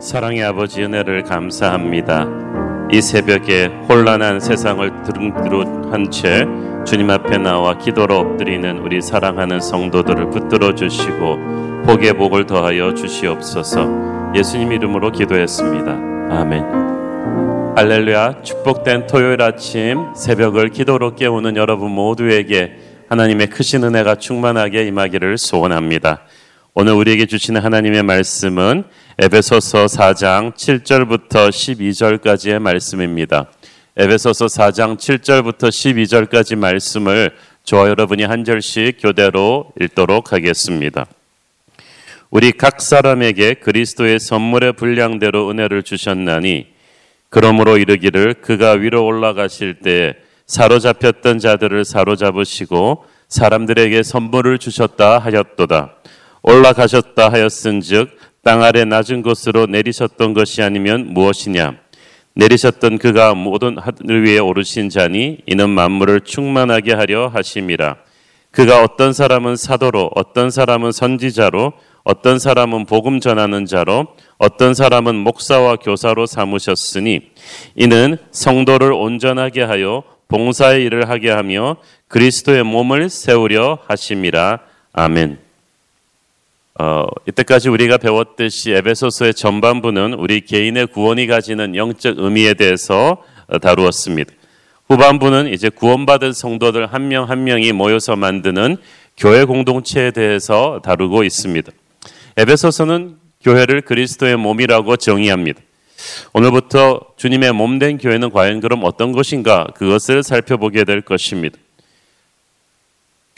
[0.00, 2.26] 사랑의 아버지 은혜를 감사합니다.
[2.92, 6.46] 이 새벽에 혼란한 세상을 등으로 한채
[6.86, 14.32] 주님 앞에 나와 기도로 엎드리는 우리 사랑하는 성도들을 붙들어 주시고 복의 복을 더하여 주시옵소서.
[14.36, 15.90] 예수님 이름으로 기도했습니다.
[16.30, 17.74] 아멘.
[17.76, 18.42] 할렐루야.
[18.42, 22.78] 축복된 토요일 아침 새벽을 기도로 깨우는 여러분 모두에게
[23.08, 26.20] 하나님의 크신 은혜가 충만하게 임하기를 소원합니다.
[26.80, 28.84] 오늘 우리에게 주시는 하나님의 말씀은
[29.18, 33.50] 에베소서 4장 7절부터 12절까지의 말씀입니다.
[33.96, 41.06] 에베소서 4장 7절부터 12절까지 말씀을 저와 여러분이 한 절씩 교대로 읽도록 하겠습니다.
[42.30, 46.68] 우리 각 사람에게 그리스도의 선물의 분량대로 은혜를 주셨나니
[47.28, 50.14] 그러므로 이르기를 그가 위로 올라가실 때
[50.46, 55.96] 사로잡혔던 자들을 사로잡으시고 사람들에게 선물을 주셨다 하였도다.
[56.42, 61.76] 올라가셨다 하였은즉 땅 아래 낮은 곳으로 내리셨던 것이 아니면 무엇이냐?
[62.34, 67.96] 내리셨던 그가 모든 하늘 위에 오르신 자니 이는 만물을 충만하게 하려 하심이라.
[68.50, 71.72] 그가 어떤 사람은 사도로 어떤 사람은 선지자로
[72.04, 74.06] 어떤 사람은 복음 전하는 자로
[74.38, 77.20] 어떤 사람은 목사와 교사로 삼으셨으니
[77.74, 81.76] 이는 성도를 온전하게 하여 봉사의 일을 하게 하며
[82.06, 84.60] 그리스도의 몸을 세우려 하심이라.
[84.92, 85.47] 아멘.
[86.78, 94.32] 어, 이때까지 우리가 배웠듯이 에베소서의 전반부는 우리 개인의 구원이 가지는 영적 의미에 대해서 어, 다루었습니다.
[94.88, 98.76] 후반부는 이제 구원받은 성도들 한 명한 한 명이 모여서 만드는
[99.16, 101.72] 교회 공동체에 대해서 다루고 있습니다.
[102.36, 105.60] 에베소서는 교회를 그리스도의 몸이라고 정의합니다.
[106.32, 111.58] 오늘부터 주님의 몸 된 교회는 과연 그럼 어떤 것인가 그것을 살펴보게 될 것입니다.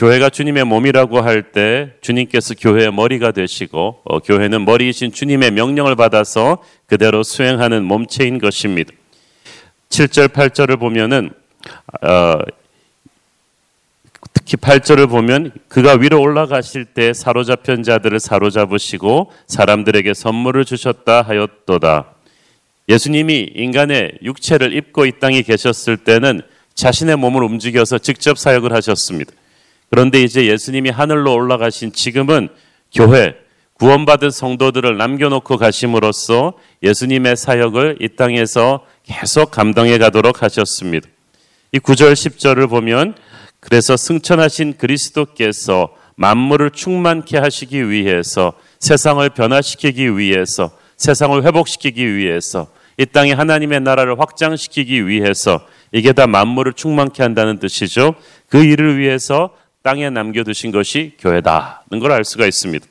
[0.00, 6.64] 교회가 주님의 몸이라고 할 때 주님께서 교회의 머리가 되시고 어, 교회는 머리이신 주님의 명령을 받아서
[6.86, 8.92] 그대로 수행하는 몸체인 것입니다.
[9.90, 11.30] 7절 8절을 보면은
[12.00, 12.38] 어,
[14.32, 22.14] 특히 8절을 보면 그가 위로 올라가실 때 사로잡힌 자들을 사로잡으시고 사람들에게 선물을 주셨다 하였도다.
[22.88, 26.40] 예수님이 인간의 육체를 입고 이 땅에 계셨을 때는
[26.72, 29.32] 자신의 몸을 움직여서 직접 사역을 하셨습니다.
[29.90, 32.48] 그런데 이제 예수님이 하늘로 올라가신 지금은
[32.94, 33.34] 교회,
[33.74, 41.08] 구원받은 성도들을 남겨놓고 가심으로써 예수님의 사역을 이 땅에서 계속 감당해 가도록 하셨습니다.
[41.72, 43.14] 이 9절 10절을 보면
[43.58, 52.68] 그래서 승천하신 그리스도께서 만물을 충만케 하시기 위해서 세상을 변화시키기 위해서 세상을 회복시키기 위해서
[52.98, 58.14] 이 땅에 하나님의 나라를 확장시키기 위해서 이게 다 만물을 충만케 한다는 뜻이죠.
[58.48, 62.86] 그 일을 위해서 땅에 남겨두신 것이 교회다는 걸 알 수가 있습니다.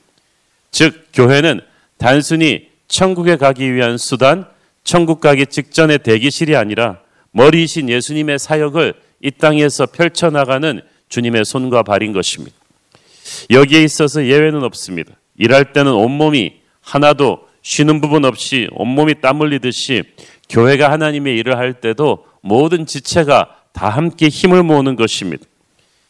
[0.72, 1.61] 즉, 교회는
[1.97, 4.45] 단순히 천국에 가기 위한 수단,
[4.83, 7.00] 천국 가기 직전의 대기실이 아니라
[7.31, 12.55] 머리이신 예수님의 사역을 이 땅에서 펼쳐나가는 주님의 손과 발인 것입니다.
[13.51, 15.13] 여기에 있어서 예외는 없습니다.
[15.38, 20.03] 일할 때는 온몸이 하나도 쉬는 부분 없이 온몸이 땀 흘리듯이
[20.50, 25.44] 교회가 하나님의 일을 할 때도 모든 지체가 다 함께 힘을 모으는 것입니다.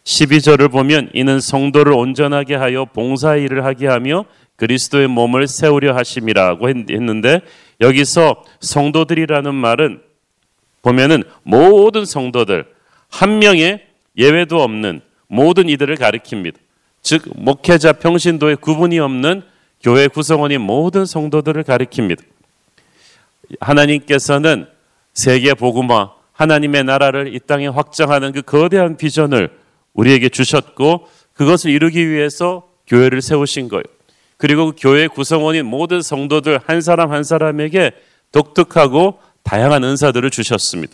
[0.03, 7.41] 12절을 보면 이는 성도를 온전하게 하여 봉사 일을 하게 하며 그리스도의 몸을 세우려 하심이라고 했는데
[7.81, 10.01] 여기서 성도들이라는 말은
[10.81, 12.65] 보면은 모든 성도들
[13.09, 13.85] 한 명의
[14.17, 16.55] 예외도 없는 모든 이들을 가리킵니다.
[17.01, 19.43] 즉 목회자 평신도의 구분이 없는
[19.81, 22.21] 교회 구성원인 모든 성도들을 가리킵니다.
[23.61, 24.67] 하나님께서는
[25.13, 29.49] 세계 복음화 하나님의 나라를 이 땅에 확장하는 그 거대한 비전을
[29.93, 33.83] 우리에게 주셨고 그것을 이루기 위해서 교회를 세우신 거예요.
[34.37, 37.91] 그리고 교회 구성원인 모든 성도들 한 사람 한 사람에게
[38.31, 40.93] 독특하고 다양한 은사들을 주셨습니다.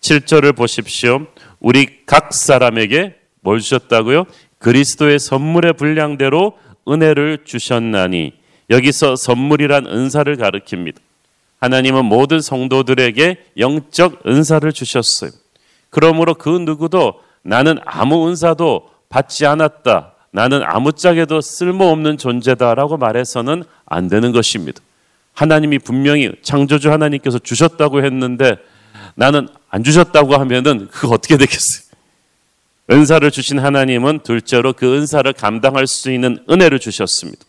[0.00, 1.26] 7절을 보십시오.
[1.60, 4.26] 우리 각 사람에게 뭘 주셨다고요?
[4.58, 6.58] 그리스도의 선물의 분량대로
[6.88, 8.32] 은혜를 주셨나니
[8.70, 10.96] 여기서 선물이란 은사를 가리킵니다.
[11.60, 15.30] 하나님은 모든 성도들에게 영적 은사를 주셨어요.
[15.90, 20.12] 그러므로 그 누구도 나는 아무 은사도 받지 않았다.
[20.30, 24.82] 나는 아무짝에도 쓸모없는 존재다라고 말해서는 안 되는 것입니다.
[25.32, 28.56] 하나님이 분명히 창조주 하나님께서 주셨다고 했는데
[29.14, 31.88] 나는 안 주셨다고 하면은 그거 어떻게 되겠어요?
[32.90, 37.44] 은사를 주신 하나님은 둘째로 그 은사를 감당할 수 있는 은혜를 주셨습니다.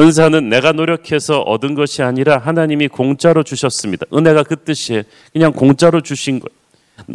[0.00, 4.06] 은사는 내가 노력해서 얻은 것이 아니라 하나님이 공짜로 주셨습니다.
[4.12, 5.02] 은혜가 그 뜻이에요.
[5.32, 6.63] 그냥 공짜로 주신 거예요.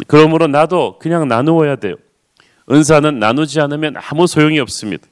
[0.06, 1.96] 그러므로 나도 그냥 나누어야 돼요.
[2.70, 5.06] 은사는 나누지 않으면 아무 소용이 없습니다.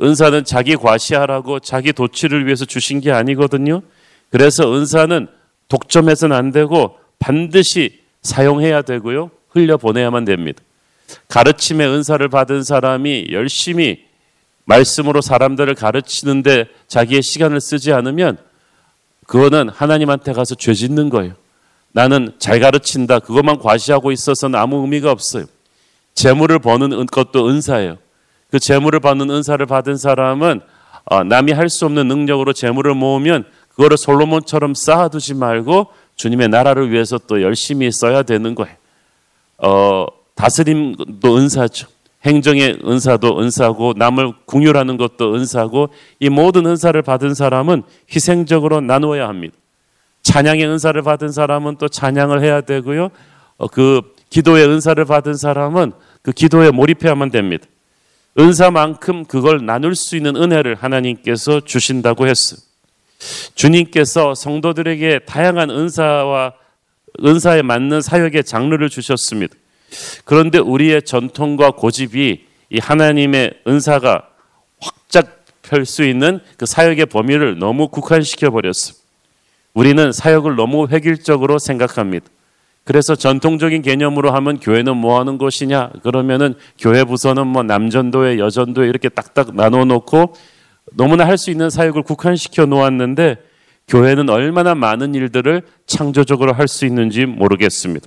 [0.00, 3.82] 은사는 자기 과시하라고 자기 도취를 위해서 주신 게 아니거든요.
[4.30, 5.28] 그래서 은사는
[5.68, 9.30] 독점해서는 안 되고 반드시 사용해야 되고요.
[9.50, 10.62] 흘려보내야만 됩니다.
[11.28, 14.04] 가르침의 은사를 받은 사람이 열심히
[14.64, 18.38] 말씀으로 사람들을 가르치는데 자기의 시간을 쓰지 않으면
[19.26, 21.34] 그거는 하나님한테 가서 죄 짓는 거예요.
[21.94, 23.20] 나는 잘 가르친다.
[23.20, 25.44] 그것만 과시하고 있어서는 아무 의미가 없어요.
[26.14, 27.98] 재물을 버는 것도 은사예요.
[28.50, 30.60] 그 재물을 받는 은사를 받은 사람은
[31.04, 35.86] 어, 남이 할 수 없는 능력으로 재물을 모으면 그거를 솔로몬처럼 쌓아두지 말고
[36.16, 38.74] 주님의 나라를 위해서 또 열심히 써야 되는 거예요.
[39.58, 41.86] 어, 다스림도 은사죠.
[42.24, 49.54] 행정의 은사도 은사고 남을 궁율하는 것도 은사고 이 모든 은사를 받은 사람은 희생적으로 나누어야 합니다.
[50.24, 53.10] 찬양의 은사를 받은 사람은 또 찬양을 해야 되고요.
[53.56, 54.00] 어, 그
[54.30, 55.92] 기도의 은사를 받은 사람은
[56.22, 57.66] 그 기도에 몰입해야만 됩니다.
[58.36, 62.58] 은사만큼 그걸 나눌 수 있는 은혜를 하나님께서 주신다고 했어요.
[63.54, 66.54] 주님께서 성도들에게 다양한 은사와
[67.24, 69.54] 은사에 맞는 사역의 장르를 주셨습니다.
[70.24, 74.28] 그런데 우리의 전통과 고집이 이 하나님의 은사가
[74.80, 79.03] 확짝 펼 수 있는 그 사역의 범위를 너무 국한시켜 버렸습니다.
[79.74, 82.26] 우리는 사역을 너무 획일적으로 생각합니다.
[82.84, 85.90] 그래서 전통적인 개념으로 하면 교회는 뭐 하는 곳이냐?
[86.02, 90.34] 그러면은 교회 부서는 뭐 남전도회, 여전도회 이렇게 딱딱 나눠 놓고
[90.92, 93.36] 너무나 할 수 있는 사역을 국한시켜 놓았는데
[93.88, 98.06] 교회는 얼마나 많은 일들을 창조적으로 할 수 있는지 모르겠습니다.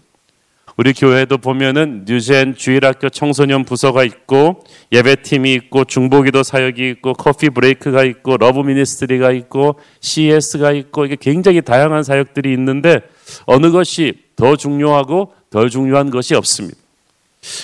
[0.77, 8.03] 우리 교회도 보면은 뉴젠 주일학교 청소년 부서가 있고 예배팀이 있고 중보기도 사역이 있고 coffee break가
[8.03, 13.01] 있고 love ministry가 있고 CS가 있고 이게 굉장히 다양한 사역들이 있는데
[13.47, 16.77] 어느 것이 더 중요하고 덜 중요한 것이 없습니다.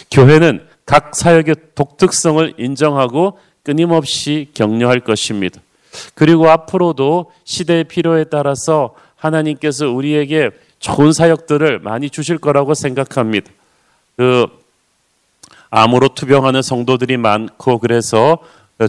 [0.09, 5.61] 교회는 각 사역의 독특성을 인정하고 끊임없이 격려할 것입니다.
[6.15, 10.49] 그리고 앞으로도 시대의 필요에 따라서 하나님께서 우리에게
[10.83, 13.49] 좋은 사역들을 많이 주실 거라고 생각합니다.
[14.17, 14.47] 그
[15.69, 18.37] 암으로 투병하는 성도들이 많고 그래서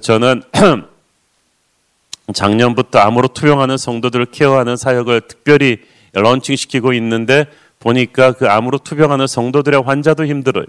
[0.02, 0.42] 저는
[2.34, 5.78] 작년부터 암으로 투병하는 성도들을 케어하는 사역을 특별히
[6.14, 7.46] 런칭시키고 있는데
[7.78, 10.66] 보니까 그 암으로 투병하는 성도들의 환자도 힘들어요.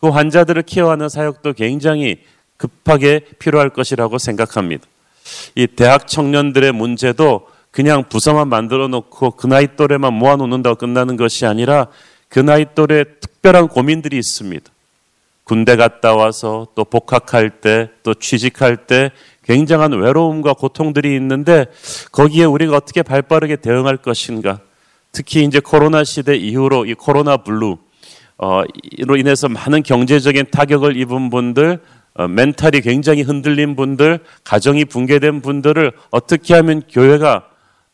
[0.00, 2.22] 그 환자들을 케어하는 사역도 굉장히
[2.56, 4.86] 급하게 필요할 것이라고 생각합니다.
[5.56, 11.46] 이 대학 청년들의 문제도 그냥 부서만 만들어 놓고 그 나이 또래만 모아 놓는다고 끝나는 것이
[11.46, 11.88] 아니라
[12.28, 14.70] 그 나이 또래 특별한 고민들이 있습니다.
[15.44, 19.10] 군대 갔다 와서 또 복학할 때 또 취직할 때
[19.44, 21.66] 굉장한 외로움과 고통들이 있는데
[22.12, 24.60] 거기에 우리가 어떻게 발 빠르게 대응할 것인가?
[25.10, 27.78] 특히 이제 코로나 시대 이후로 이 코로나 블루
[28.36, 31.80] 어로 인해서 많은 경제적인 타격을 입은 분들
[32.14, 37.46] 어, 멘탈이 굉장히 흔들린 분들, 가정이 붕괴된 분들을 어떻게 하면 교회가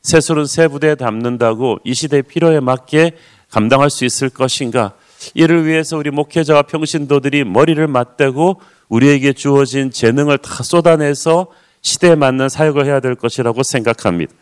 [0.09, 3.13] 새술은 새 부대에 담는다고 이 시대의 필요에 맞게
[3.51, 4.95] 감당할 수 있을 것인가?
[5.35, 8.59] 이를 위해서 우리 목회자와 평신도들이 머리를 맞대고
[8.89, 11.49] 우리에게 주어진 재능을 다 쏟아내서
[11.83, 14.33] 시대에 맞는 사역을 해야 될 것이라고 생각합니다.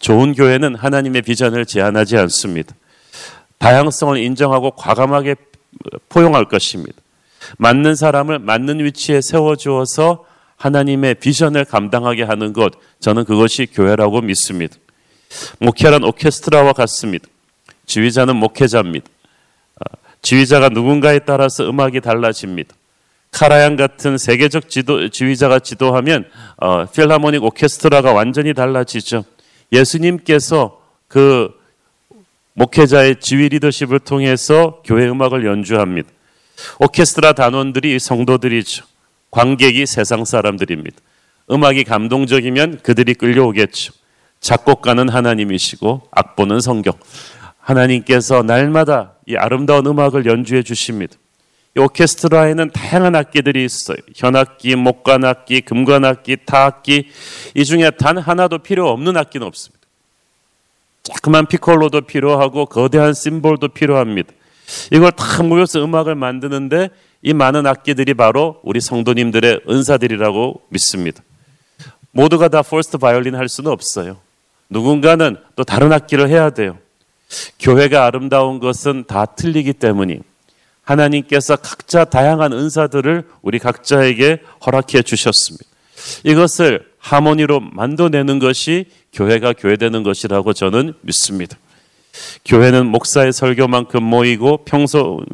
[0.00, 2.74] 좋은 교회는 하나님의 비전을 제한하지 않습니다.
[3.58, 5.36] 다양성을 인정하고 과감하게
[6.08, 6.94] 포용할 것입니다.
[7.58, 10.24] 맞는 사람을 맞는 위치에 세워주어서
[10.56, 14.76] 하나님의 비전을 감당하게 하는 것, 저는 그것이 교회라고 믿습니다.
[15.58, 17.26] 목회란 오케스트라와 같습니다.
[17.86, 19.06] 지휘자는 목회자입니다.
[19.80, 22.74] 아, 지휘자가 누군가에 따라서 음악이 달라집니다.
[23.32, 26.24] 카라얀 같은 세계적 지도, 지휘자가 지도하면
[26.56, 29.24] 어, 필하모닉 오케스트라가 완전히 달라지죠.
[29.72, 31.50] 예수님께서 그
[32.54, 36.08] 목회자의 지휘 리더십을 통해서 교회 음악을 연주합니다.
[36.80, 38.84] 오케스트라 단원들이 성도들이죠.
[39.30, 40.96] 관객이 세상 사람들입니다.
[41.50, 43.92] 음악이 감동적이면 그들이 끌려오겠죠.
[44.40, 46.92] 작곡가는 하나님이시고 악보는 성경.
[47.58, 51.16] 하나님께서 날마다 이 아름다운 음악을 연주해 주십니다.
[51.76, 53.98] 이 오케스트라에는 다양한 악기들이 있어요.
[54.14, 57.10] 현악기, 목관악기, 금관악기, 타악기.
[57.54, 59.76] 이 중에 단 하나도 필요 없는 악기는 없습니다.
[61.02, 64.32] 조그만 피콜로도 필요하고 거대한 심벌도 필요합니다.
[64.90, 66.88] 이걸 다 모여서 음악을 만드는데
[67.22, 71.22] 이 많은 악기들이 바로 우리 성도님들의 은사들이라고 믿습니다.
[72.10, 74.18] 모두가 다 first 바이올린 할 수는 없어요.
[74.68, 76.78] 누군가는 또 다른 악기를 해야 돼요.
[77.58, 80.20] 교회가 아름다운 것은 다 틀리기 때문이
[80.82, 85.64] 하나님께서 각자 다양한 은사들을 우리 각자에게 허락해 주셨습니다.
[86.24, 91.56] 이것을 하모니로 만들어내는 것이 교회가 교회되는 것이라고 저는 믿습니다.
[92.44, 95.26] 교회는 목사의 설교만큼 모이고 평소도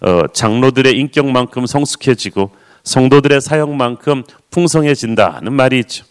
[0.00, 2.50] 어, 장로들의 인격만큼 성숙해지고
[2.84, 6.04] 성도들의 사역만큼 풍성해진다는 말이 있죠.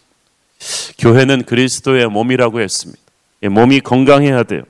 [0.98, 3.00] 교회는 그리스도의 몸이라고 했습니다.
[3.42, 4.62] 몸이 건강해야 돼요.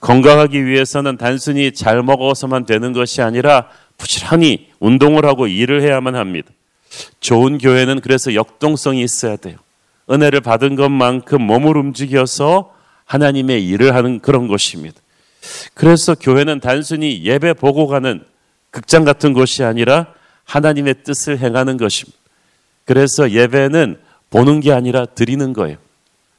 [0.00, 6.50] 건강하기 위해서는 단순히 잘 먹어서만 되는 것이 아니라 부지런히 운동을 하고 일을 해야만 합니다.
[7.20, 9.56] 좋은 교회는 그래서 역동성이 있어야 돼요.
[10.10, 15.00] 은혜를 받은 것만큼 몸을 움직여서 하나님의 일을 하는 그런 것입니다.
[15.74, 18.24] 그래서 교회는 단순히 예배 보고 가는
[18.70, 20.06] 극장 같은 곳이 아니라
[20.44, 22.18] 하나님의 뜻을 행하는 것입니다.
[22.84, 23.98] 그래서 예배는
[24.30, 25.76] 보는 게 아니라 드리는 거예요.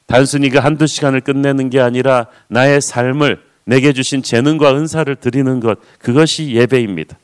[0.06, 5.78] 단순히 그 한두 시간을 끝내는 게 아니라 나의 삶을 내게 주신 재능과 은사를 드리는 것,
[5.98, 7.16] 그것이 예배입니다.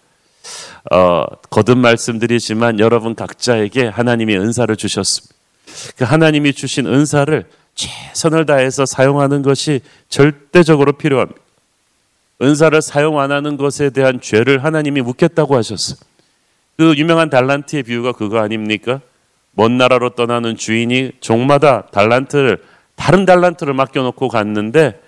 [0.91, 5.35] 어, 거듭 말씀드리지만 여러분 각자에게 하나님이 은사를 주셨습니다.
[5.97, 7.45] 그 하나님이 주신 은사를
[7.75, 11.41] 최선을 다해서 사용하는 것이 절대적으로 필요합니다.
[12.41, 15.99] 은사를 사용 안 하는 것에 대한 죄를 하나님이 묻겠다고 하셨어요.
[16.77, 19.01] 그 유명한 달란트의 비유가 그거 아닙니까?
[19.59, 22.63] 먼 나라로 떠나는 주인이 종마다 달란트를
[22.95, 25.03] 다른 달란트를 맡겨놓고 갔는데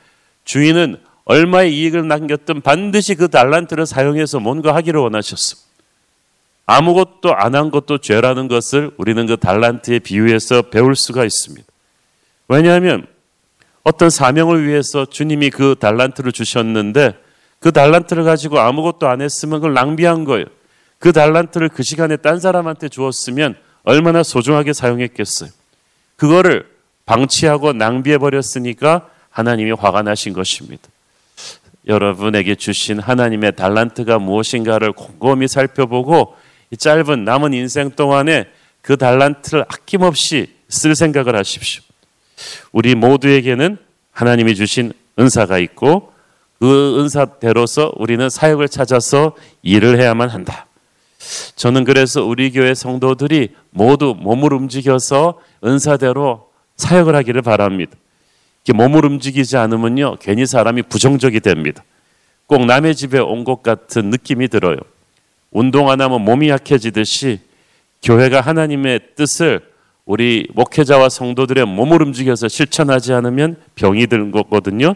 [0.45, 5.57] 주인은 얼마의 이익을 남겼든 반드시 그 달란트를 사용해서 뭔가 하기를 원하셨어.
[6.67, 11.65] 아무것도 안 한 것도 죄라는 것을 우리는 그 달란트의 비유에서 배울 수가 있습니다.
[12.49, 13.07] 왜냐하면
[13.85, 17.15] 어떤 사명을 위해서 주님이 그 달란트를 주셨는데
[17.61, 20.47] 그 달란트를 가지고 아무것도 안 했으면 그걸 낭비한 거예요.
[20.99, 25.51] 그 달란트를 그 시간에 딴 사람한테 주었으면 얼마나 소중하게 사용했겠어요.
[26.17, 26.69] 그거를
[27.07, 30.83] 방치하고 낭비해 버렸으니까 하나님이 화가 나신 것입니다.
[31.87, 36.37] 여러분에게 주신 하나님의 달란트가 무엇인가를 곰곰이 살펴보고
[36.71, 38.47] 이 짧은 남은 인생 동안에
[38.83, 41.83] 그 달란트를 아낌없이 쓸 생각을 하십시오.
[42.73, 43.79] 우리 모두에게는
[44.13, 46.13] 하나님이 주신 은사가 있고
[46.59, 50.67] 그 은사대로서 우리는 사역을 찾아서 일을 해야만 한다.
[51.57, 57.97] 저는 그래서 우리 교회 성도들이 모두 몸을 움직여서 은사대로 사역을 하기를 바랍니다.
[58.73, 61.83] 몸을 움직이지 않으면요, 괜히 사람이 부정적이 됩니다.
[62.47, 64.77] 꼭 남의 집에 온 것 같은 느낌이 들어요.
[65.51, 67.41] 운동 안 하면 몸이 약해지듯이
[68.03, 69.61] 교회가 하나님의 뜻을
[70.05, 74.95] 우리 목회자와 성도들의 몸을 움직여서 실천하지 않으면 병이 드는 거거든요.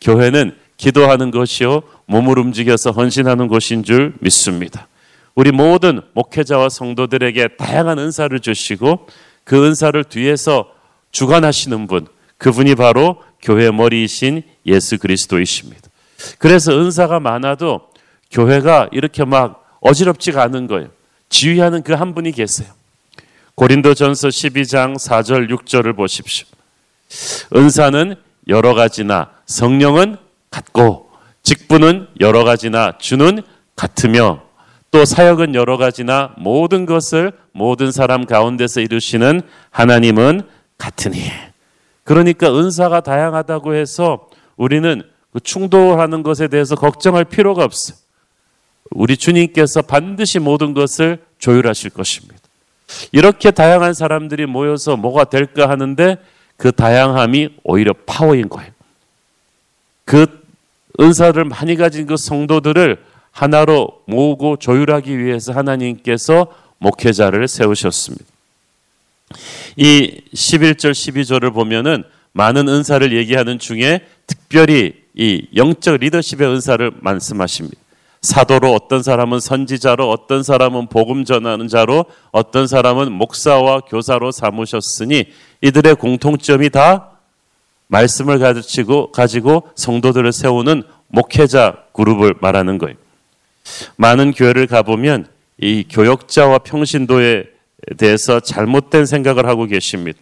[0.00, 4.88] 교회는 기도하는 것이요, 몸을 움직여서 헌신하는 것인 줄 믿습니다.
[5.34, 9.06] 우리 모든 목회자와 성도들에게 다양한 은사를 주시고
[9.44, 10.68] 그 은사를 뒤에서
[11.10, 12.06] 주관하시는 분,
[12.38, 15.88] 그분이 바로 교회 머리이신 예수 그리스도이십니다.
[16.38, 17.80] 그래서 은사가 많아도
[18.30, 20.88] 교회가 이렇게 막 어지럽지가 않은 거예요.
[21.28, 22.68] 지휘하는 그 한 분이 계세요.
[23.54, 26.46] 고린도전서 12장 4절 6절을 보십시오.
[27.54, 28.14] 은사는
[28.48, 30.16] 여러 가지나 성령은
[30.50, 31.10] 같고
[31.42, 33.42] 직분은 여러 가지나 주는
[33.76, 34.42] 같으며
[34.92, 40.42] 또 사역은 여러 가지나 모든 것을 모든 사람 가운데서 이루시는 하나님은
[40.76, 41.18] 같으니.
[42.04, 47.96] 그러니까 은사가 다양하다고 해서 우리는 그 충돌하는 것에 대해서 걱정할 필요가 없어요.
[48.90, 52.36] 우리 주님께서 반드시 모든 것을 조율하실 것입니다.
[53.12, 56.18] 이렇게 다양한 사람들이 모여서 뭐가 될까 하는데
[56.58, 58.70] 그 다양함이 오히려 파워인 거예요.
[60.04, 60.26] 그
[61.00, 66.46] 은사를 많이 가진 그 성도들을 하나로 모으고 조율하기 위해서 하나님께서
[66.78, 68.24] 목회자를 세우셨습니다.
[69.76, 77.76] 이 11절 12절을 보면은 많은 은사를 얘기하는 중에 특별히 이 영적 리더십의 은사를 말씀하십니다.
[78.22, 85.24] 사도로 어떤 사람은 선지자로 어떤 사람은 복음 전하는 자로 어떤 사람은 목사와 교사로 삼으셨으니
[85.60, 87.10] 이들의 공통점이 다
[87.88, 92.96] 말씀을 가르치고 가지고 성도들을 세우는 목회자 그룹을 말하는 거예요.
[93.96, 95.26] 많은 교회를 가보면
[95.58, 97.44] 이 교역자와 평신도에
[97.96, 100.18] 대해서 잘못된 생각을 하고 계십니다.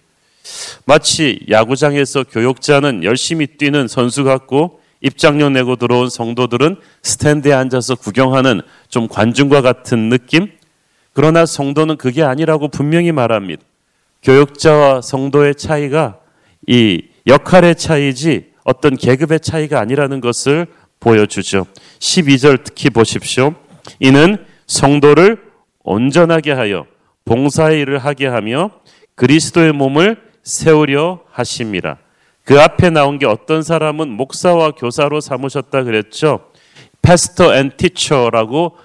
[0.85, 9.09] 마치 야구장에서 교역자는 열심히 뛰는 선수 같고 입장료 내고 들어온 성도들은 스탠드에 앉아서 구경하는 좀
[9.09, 10.51] 관중과 같은 느낌?
[11.13, 13.63] 그러나 성도는 그게 아니라고 분명히 말합니다.
[14.23, 16.19] 교역자와 성도의 차이가
[16.67, 20.67] 이 역할의 차이지 어떤 계급의 차이가 아니라는 것을
[21.01, 21.67] 보여주죠.
[21.99, 23.55] 12절 특히 보십시오.
[23.99, 25.43] 이는 성도를
[25.83, 26.87] 온전하게 하여
[27.25, 28.71] 봉사의 일을 하게 하며
[29.15, 31.97] 그리스도의 몸을 세우려 하심이라.
[32.45, 36.41] 그 앞에 나온 게 어떤 사람은 목사와 교사로 삼으셨다 그랬죠.
[37.03, 38.77] pastor and teacher라고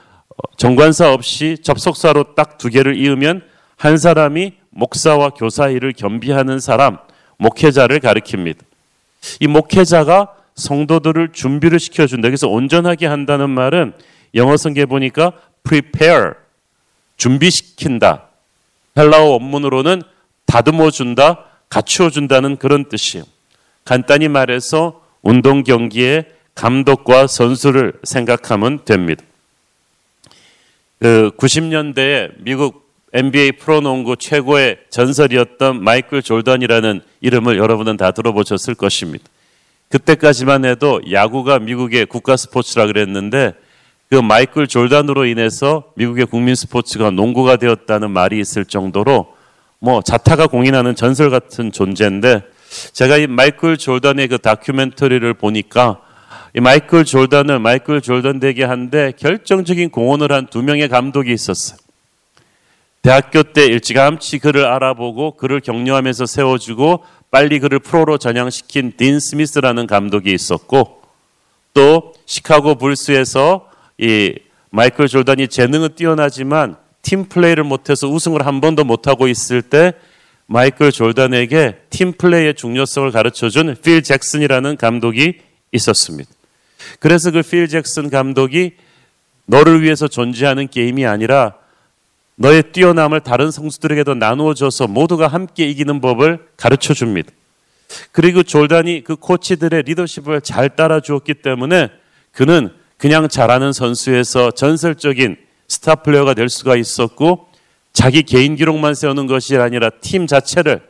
[0.58, 3.42] 정관사 없이 접속사로 딱 두 개를 이으면
[3.78, 6.98] 한 사람이 목사와 교사 일을 겸비하는 사람,
[7.38, 8.58] 목회자를 가리킵니다.
[9.40, 12.30] 이 목회자가 성도들을 준비를 시켜준다.
[12.30, 13.94] 그래서 온전하게 한다는 말은
[14.36, 15.34] 영어 성경에 보니까
[15.64, 16.32] prepare,
[17.18, 18.24] 준비시킨다.
[18.98, 20.02] 헬라어 원문으로는
[20.46, 23.26] 다듬어 준다, 갖추어 준다는 그런 뜻이에요.
[23.84, 29.24] 간단히 말해서 운동 경기의 감독과 선수를 생각하면 됩니다.
[31.00, 39.26] 그 90년대에 미국 NBA 프로농구 최고의 전설이었던 마이클 졸던이라는 이름을 여러분은 다 들어보셨을 것입니다.
[39.90, 43.54] 그때까지만 해도 야구가 미국의 국가 스포츠라 그랬는데
[44.10, 49.34] 그 마이클 졸단으로 인해서 미국의 국민 스포츠가 농구가 되었다는 말이 있을 정도로
[49.80, 52.42] 뭐 자타가 공인하는 전설 같은 존재인데
[52.94, 56.02] 제가 이 마이클 졸단의 그 다큐멘터리를 보니까
[56.56, 61.78] 이 마이클 졸단을 마이클 졸단 되게 한데 결정적인 공헌을 한 두 명의 감독이 있었어요.
[63.02, 67.04] 대학교 때 일찌감치 그를 알아보고 그를 격려하면서 세워주고
[67.36, 71.02] 빨리 그를 프로로 전향시킨 딘 스미스라는 감독이 있었고
[71.74, 74.36] 또 시카고 불스에서 이
[74.70, 79.92] 마이클 조던이 재능은 뛰어나지만 팀 플레이를 못해서 우승을 한 번도 못하고 있을 때
[80.46, 85.42] 마이클 조던에게 팀 플레이의 중요성을 가르쳐준 필 잭슨이라는 감독이
[85.74, 86.32] 있었습니다.
[87.02, 88.76] 그래서 그 필 잭슨 감독이
[89.46, 91.56] 너를 위해서 존재하는 게임이 아니라
[92.36, 97.32] 너의 뛰어남을 다른 선수들에게도 나누어줘서 모두가 함께 이기는 법을 가르쳐 줍니다.
[98.12, 101.90] 그리고 졸단이 그 코치들의 리더십을 잘 따라 주었기 때문에
[102.32, 105.38] 그는 그냥 잘하는 선수에서 전설적인
[105.68, 107.48] 스타 플레이어가 될 수가 있었고
[107.94, 110.82] 자기 개인 기록만 세우는 것이 아니라 팀 자체를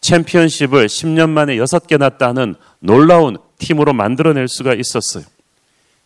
[0.00, 5.24] 챔피언십을 10년 만에 6개나 따는 놀라운 팀으로 만들어낼 수가 있었어요.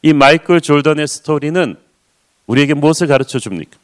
[0.02, 1.76] 이 마이클 졸던의 스토리는
[2.47, 3.78] 우리에게 무엇을 가르쳐 줍니까?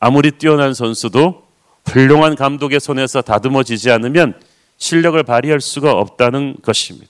[0.00, 1.46] 아무리 뛰어난 선수도
[1.86, 4.34] 훌륭한 감독의 손에서 다듬어지지 않으면
[4.76, 7.08] 실력을 발휘할 수가 없다는 것입니다.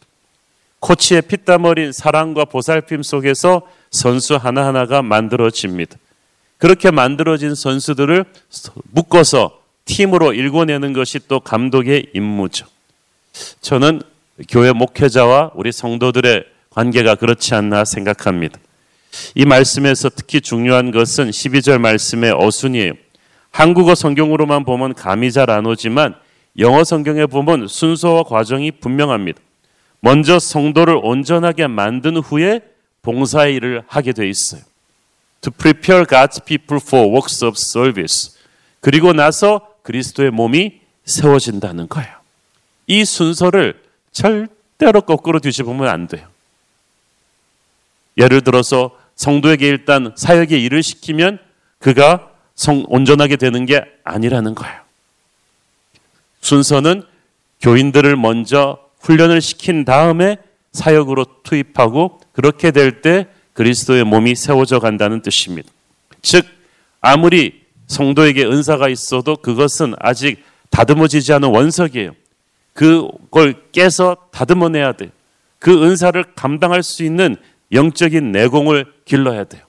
[0.80, 5.96] 코치의 피땀 어린 사랑과 보살핌 속에서 선수 하나하나가 만들어집니다.
[6.56, 8.24] 그렇게 만들어진 선수들을
[8.90, 12.66] 묶어서 팀으로 일궈내는 것이 또 감독의 임무죠.
[13.60, 14.02] 저는
[14.48, 18.58] 교회 목회자와 우리 성도들의 관계가 그렇지 않나 생각합니다.
[19.34, 22.92] 이 말씀에서 특히 중요한 것은 12절 말씀의 어순이에요.
[23.50, 26.14] 한국어 성경으로만 보면 감이 잘 안 오지만
[26.58, 29.40] 영어 성경에 보면 순서와 과정이 분명합니다.
[30.00, 32.60] 먼저 성도를 온전하게 만든 후에
[33.02, 34.62] 봉사의 일을 하게 돼 있어요.
[35.40, 38.32] To prepare God's people for works of service.
[38.80, 42.12] 그리고 나서 그리스도의 몸이 세워진다는 거예요.
[42.86, 43.80] 이 순서를
[44.12, 46.26] 절대로 거꾸로 뒤집으면 안 돼요.
[48.16, 51.38] 예를 들어서 성도에게 일단 사역의 일을 시키면
[51.80, 54.80] 그가 성, 온전하게 되는 게 아니라는 거예요.
[56.40, 57.02] 순서는
[57.60, 60.38] 교인들을 먼저 훈련을 시킨 다음에
[60.72, 65.68] 사역으로 투입하고 그렇게 될 때 그리스도의 몸이 세워져 간다는 뜻입니다.
[66.22, 66.46] 즉
[67.00, 72.12] 아무리 성도에게 은사가 있어도 그것은 아직 다듬어지지 않은 원석이에요.
[72.72, 75.10] 그걸 깨서 다듬어내야 돼.
[75.58, 77.36] 그 은사를 감당할 수 있는
[77.72, 79.62] 영적인 내공을 길러야 돼요.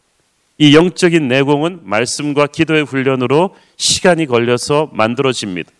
[0.58, 5.72] 이 영적인 내공은 말씀과 기도의 훈련으로 시간이 걸려서 만들어집니다.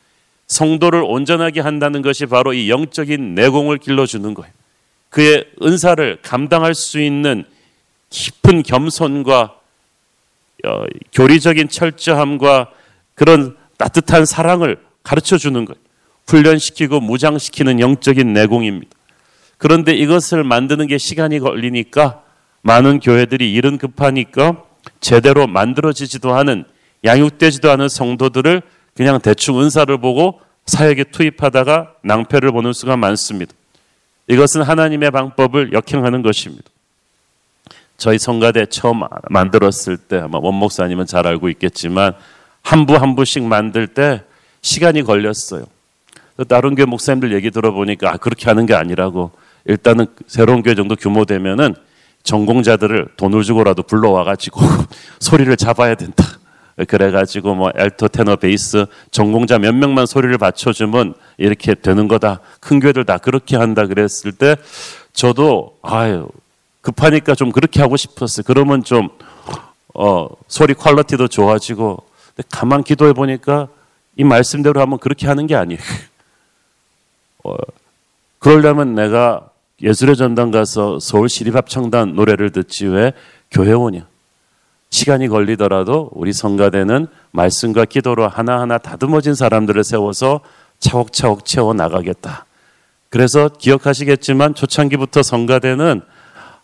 [0.48, 4.52] 성도를 온전하게 한다는 것이 바로 이 영적인 내공을 길러주는 거예요.
[5.10, 7.44] 그의 은사를 감당할 수 있는
[8.10, 9.56] 깊은 겸손과
[10.66, 12.72] 어, 교리적인 철저함과
[13.16, 15.80] 그런 따뜻한 사랑을 가르쳐 주는 거예요.
[16.28, 18.99] 훈련시키고 무장시키는 영적인 내공입니다.
[19.60, 22.24] 그런데 이것을 만드는 게 시간이 걸리니까
[22.62, 24.64] 많은 교회들이 일은 급하니까
[25.02, 26.64] 제대로 만들어지지도 않은
[27.04, 28.62] 양육되지도 않은 성도들을
[28.96, 33.54] 그냥 대충 은사를 보고 사역에 투입하다가 낭패를 보는 수가 많습니다.
[34.28, 36.64] 이것은 하나님의 방법을 역행하는 것입니다.
[37.98, 42.14] 저희 성가대 처음 만들었을 때 아마 원 목사님은 잘 알고 있겠지만
[42.62, 44.24] 한 부한 부씩 만들 때
[44.62, 45.66] 시간이 걸렸어요.
[46.48, 49.32] 다른 교회 목사님들 얘기 들어보니까 아, 그렇게 하는 게 아니라고
[49.66, 51.76] 일단은 새로운 교회 정도 규모 되면은
[52.24, 54.62] 전공자들을 돈을 주고라도 불러와 가지고
[55.20, 56.26] 소리를 잡아야 된다.
[56.88, 62.40] 그래 가지고 뭐 엘토, 테너, 베이스 전공자 몇 명만 소리를 받쳐 주면 이렇게 되는 거다.
[62.62, 64.56] 큰 교회들 다 그렇게 한다 그랬을 때
[65.12, 66.30] 저도 아유
[66.82, 68.44] 급하니까 좀 그렇게 하고 싶었어요.
[68.46, 69.10] 그러면 좀
[69.94, 72.04] 어, 소리 퀄리티도 좋아지고
[72.50, 73.68] 가만 기도해 보니까
[74.16, 75.80] 이 말씀대로 하면 그렇게 하는 게 아니에요.
[77.44, 77.54] 어,
[78.40, 79.50] 그러려면 내가
[79.82, 83.14] 예술의 전당 가서 서울 시립합창단 노래를 듣지 왜
[83.52, 84.08] 교회 오냐?
[84.90, 90.42] 시간이 걸리더라도 우리 성가대는 말씀과 기도로 하나하나 다듬어진 사람들을 세워서
[90.80, 92.46] 차곡차곡 채워 나가겠다.
[93.10, 96.02] 그래서 기억하시겠지만 초창기부터 성가대는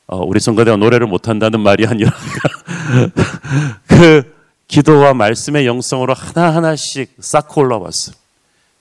[0.07, 2.11] 어, 우리 성가대가 노래를 못한다는 말이 아니라
[3.88, 4.35] 그
[4.67, 8.15] 기도와 말씀의 영성으로 하나하나씩 쌓고 올라왔어요.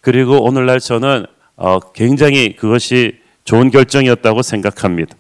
[0.01, 1.27] 그리고 오늘날 저는
[1.57, 5.17] 어, 굉장히 그것이 좋은 결정이었다고 생각합니다.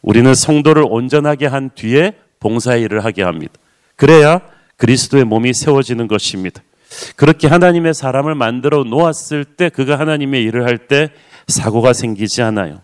[0.00, 3.52] 우리는 성도를 온전하게 한 뒤에 봉사 일을 하게 합니다.
[3.96, 4.40] 그래야
[4.76, 6.62] 그리스도의 몸이 세워지는 것입니다.
[7.16, 11.10] 그렇게 하나님의 사람을 만들어 놓았을 때 그가 하나님의 일을 할 때
[11.46, 12.80] 사고가 생기지 않아요.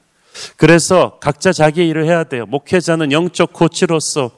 [0.56, 2.46] 그래서 각자 자기 일을 해야 돼요.
[2.46, 4.30] 목회자는 영적 코치로서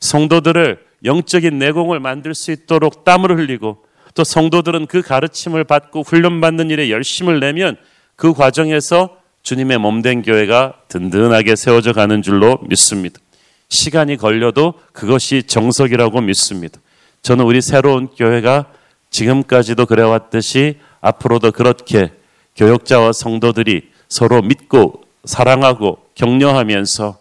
[0.00, 3.84] 성도들을 영적인 내공을 만들 수 있도록 땀을 흘리고
[4.16, 7.76] 또 성도들은 그 가르침을 받고 훈련받는 일에 열심을 내면
[8.16, 13.20] 그 과정에서 주님의 몸된 교회가 든든하게 세워져 가는 줄로 믿습니다.
[13.68, 16.80] 시간이 걸려도 그것이 정석이라고 믿습니다.
[17.20, 18.66] 저는 우리 새로운 교회가
[19.10, 22.10] 지금까지도 그래왔듯이 앞으로도 그렇게
[22.56, 27.18] 교역자와 성도들이 서로 믿고 사랑하고 격려하면서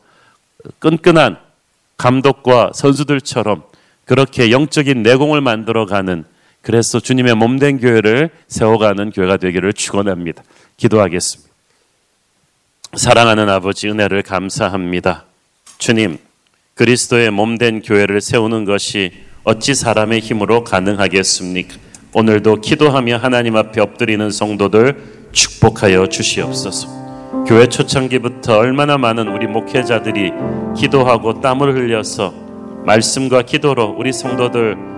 [0.79, 1.39] 끈끈한
[1.97, 3.63] 감독과 선수들처럼
[4.05, 6.23] 그렇게 영적인 내공을 만들어가는
[6.65, 10.41] 그래서 주님의 몸된 교회를 세워가는 교회가 되기를 축원합니다.
[10.77, 11.51] 기도하겠습니다.
[12.95, 15.25] 사랑하는 아버지 은혜를 감사합니다.
[15.77, 16.17] 주님,
[16.73, 19.11] 그리스도의 몸된 교회를 세우는 것이
[19.43, 21.75] 어찌 사람의 힘으로 가능하겠습니까?
[22.13, 27.45] 오늘도 기도하며 하나님 앞에 엎드리는 성도들 축복하여 주시옵소서.
[27.47, 30.31] 교회 초창기부터 얼마나 많은 우리 목회자들이
[30.75, 32.33] 기도하고 땀을 흘려서
[32.87, 34.94] 말씀과 기도로 우리 성도들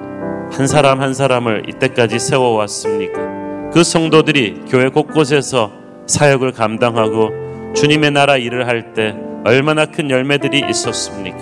[0.52, 3.72] 한 사람 한 사람을 이때까지 세워왔습니까?
[3.74, 5.72] 그 성도들이 교회 곳곳에서
[6.08, 11.38] 사역을 감당하고 주님의 나라 일을 할 때 얼마나 큰 열매들이 있었습니까?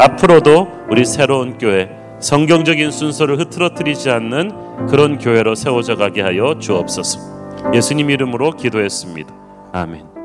[0.00, 1.88] 앞으로도 우리 새로운 교회
[2.20, 7.72] 성경적인 순서를 흐트러뜨리지 않는 그런 교회로 세워져 가게 하여 주옵소서.
[7.74, 9.32] 예수님 이름으로 기도했습니다.
[9.72, 10.17] 아멘.